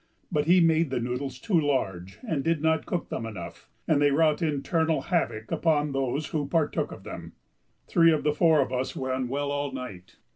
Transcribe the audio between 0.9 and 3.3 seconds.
noodles too large and did not cook them